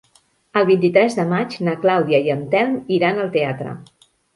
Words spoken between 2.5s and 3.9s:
Telm iran al teatre.